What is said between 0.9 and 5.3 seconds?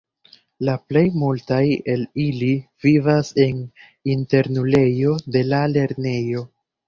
plej multaj el ili vivas en internulejo